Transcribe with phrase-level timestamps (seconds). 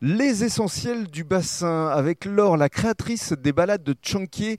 [0.00, 4.56] Les essentiels du bassin avec Laure, la créatrice des balades de Chunky,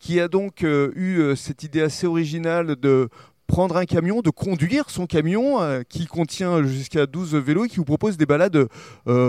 [0.00, 3.08] qui a donc euh, eu euh, cette idée assez originale de
[3.46, 7.76] prendre un camion, de conduire son camion euh, qui contient jusqu'à 12 vélos et qui
[7.76, 8.66] vous propose des balades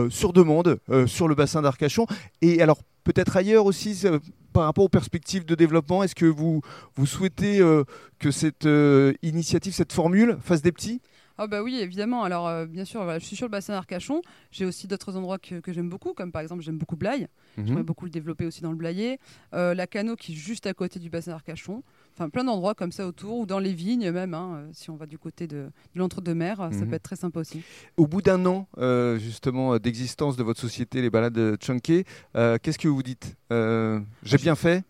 [0.10, 2.08] sur demande sur le bassin d'Arcachon.
[2.42, 4.04] Et alors peut-être ailleurs aussi
[4.52, 6.62] par rapport aux perspectives de développement, est-ce que vous,
[6.96, 7.84] vous souhaitez euh,
[8.20, 11.02] que cette euh, initiative, cette formule fasse des petits?
[11.38, 12.24] Ah bah oui, évidemment.
[12.24, 14.22] Alors euh, bien sûr, voilà, je suis sur le bassin d'Arcachon.
[14.52, 17.28] J'ai aussi d'autres endroits que, que j'aime beaucoup, comme par exemple j'aime beaucoup Blaye.
[17.58, 19.18] J'aimerais beaucoup le développer aussi dans le Blayais.
[19.54, 21.84] Euh, la Cano qui est juste à côté du bassin d'Arcachon.
[22.14, 24.34] Enfin plein d'endroits comme ça autour, ou dans les vignes même.
[24.36, 25.56] hein, si on va du côté de,
[25.96, 26.90] de l'entre-deux-mer, ça Mhm.
[26.90, 27.64] peut être très sympa aussi.
[27.98, 32.04] Au bout d'un an euh, justement d'existence de votre société, les balades de Chunky,
[32.36, 33.36] euh, qu'est-ce que vous dites?
[33.52, 34.84] Euh, J'ai bien fait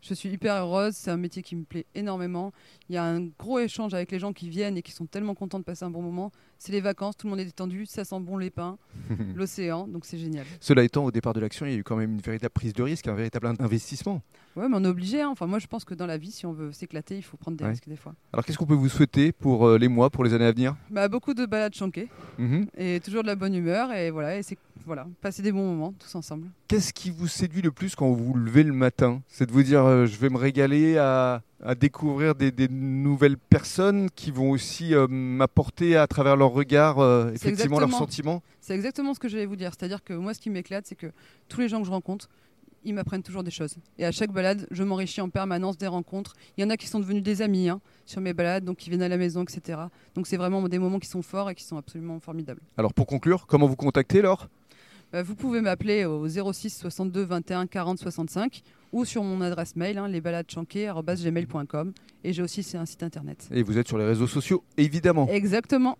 [0.00, 2.52] Je suis hyper heureuse, c'est un métier qui me plaît énormément.
[2.88, 5.34] Il y a un gros échange avec les gens qui viennent et qui sont tellement
[5.34, 6.30] contents de passer un bon moment.
[6.60, 8.78] C'est les vacances, tout le monde est détendu, ça sent bon les pins,
[9.36, 10.44] l'océan, donc c'est génial.
[10.60, 12.72] Cela étant, au départ de l'action, il y a eu quand même une véritable prise
[12.72, 14.22] de risque, un véritable investissement.
[14.56, 15.20] Ouais, mais on est obligé.
[15.20, 15.28] hein.
[15.30, 17.56] Enfin, moi, je pense que dans la vie, si on veut s'éclater, il faut prendre
[17.56, 17.70] des Ouais.
[17.70, 18.14] risques des fois.
[18.32, 20.74] Alors qu'est-ce qu'on peut vous souhaiter pour euh, les mois, pour les années à venir?
[20.90, 22.08] Bah, beaucoup de balades chanquées
[22.38, 22.66] Mhm.
[22.76, 24.58] et toujours de la bonne humeur et voilà, et c'est
[24.88, 26.48] voilà, passer des bons moments tous ensemble.
[26.66, 29.22] Qu'est-ce qui vous séduit le plus quand vous vous levez le matin?
[29.28, 33.38] C'est de vous dire euh, je vais me régaler à, à découvrir des, des nouvelles
[33.38, 38.42] personnes qui vont aussi euh, m'apporter à travers leur regard euh, effectivement leurs sentiments.
[38.60, 39.70] C'est exactement ce que j'allais vous dire.
[39.78, 41.12] C'est-à-dire que moi, ce qui m'éclate, c'est que
[41.48, 42.28] tous les gens que je rencontre,
[42.84, 43.74] ils m'apprennent toujours des choses.
[43.98, 46.34] Et à chaque balade, je m'enrichis en permanence des rencontres.
[46.56, 48.88] Il y en a qui sont devenus des amis hein, sur mes balades, donc qui
[48.88, 49.80] viennent à la maison, etc.
[50.14, 52.60] Donc c'est vraiment des moments qui sont forts et qui sont absolument formidables.
[52.76, 54.48] Alors pour conclure, comment vous contacter Laure?
[55.12, 60.08] Vous pouvez m'appeler au 06 62 21 40 65 ou sur mon adresse mail, hein.
[62.24, 63.48] Et j'ai aussi un site internet.
[63.52, 65.28] Et vous êtes sur les réseaux sociaux évidemment.
[65.28, 65.98] Exactement.